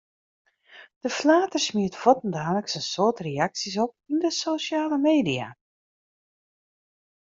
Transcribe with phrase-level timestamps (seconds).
[1.03, 5.47] De flater smiet fuortendaliks in soad reaksjes op yn de sosjale media.